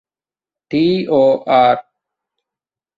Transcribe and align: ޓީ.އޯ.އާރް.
ޓީ.އޯ.އާރް. 0.69 1.85